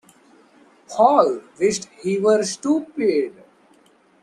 Paul 0.87 1.43
wished 1.59 1.85
he 2.01 2.17
were 2.17 2.41
stupid. 2.41 3.35